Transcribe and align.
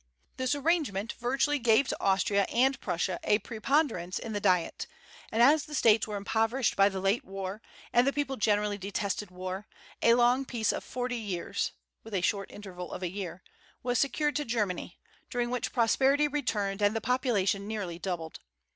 This 0.37 0.55
arrangement 0.55 1.13
virtually 1.13 1.59
gave 1.59 1.87
to 1.89 2.01
Austria 2.01 2.47
and 2.51 2.79
Prussia 2.81 3.19
a 3.23 3.37
preponderance 3.37 4.17
in 4.17 4.33
the 4.33 4.39
Diet; 4.39 4.87
and 5.31 5.43
as 5.43 5.65
the 5.65 5.75
States 5.75 6.07
were 6.07 6.15
impoverished 6.17 6.75
by 6.75 6.89
the 6.89 6.99
late 6.99 7.23
war, 7.23 7.61
and 7.93 8.07
the 8.07 8.11
people 8.11 8.35
generally 8.35 8.79
detested 8.79 9.29
war, 9.29 9.67
a 10.01 10.15
long 10.15 10.43
peace 10.43 10.73
of 10.73 10.83
forty 10.83 11.17
years 11.19 11.73
(with 12.03 12.15
a 12.15 12.21
short 12.21 12.49
interval 12.49 12.91
of 12.93 13.03
a 13.03 13.11
year) 13.11 13.43
was 13.83 13.99
secured 13.99 14.35
to 14.37 14.43
Germany, 14.43 14.97
during 15.29 15.51
which 15.51 15.71
prosperity 15.71 16.27
returned 16.27 16.81
and 16.81 16.95
the 16.95 16.99
population 16.99 17.67
nearly 17.67 17.99
doubled. 17.99 18.39